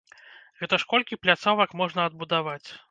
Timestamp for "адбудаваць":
2.13-2.63